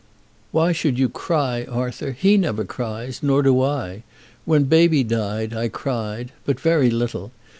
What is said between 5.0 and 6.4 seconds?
died I cried,